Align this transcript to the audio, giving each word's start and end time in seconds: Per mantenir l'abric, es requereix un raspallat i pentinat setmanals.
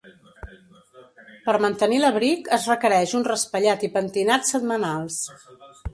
Per 1.49 1.53
mantenir 1.65 2.01
l'abric, 2.01 2.49
es 2.59 2.67
requereix 2.71 3.15
un 3.19 3.27
raspallat 3.29 3.89
i 3.89 3.93
pentinat 3.99 4.53
setmanals. 4.55 5.21